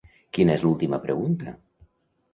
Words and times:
Quina 0.37 0.55
és 0.59 0.63
l'última 0.67 0.99
pregunta? 1.05 1.57